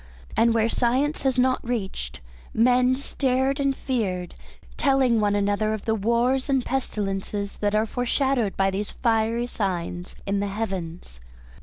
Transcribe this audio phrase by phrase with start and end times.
[0.35, 2.21] And where science has not reached,
[2.55, 4.33] men stared and feared,
[4.75, 10.15] telling one another of the wars and pestilences that are foreshadowed by these fiery signs
[10.25, 11.19] in the Heavens.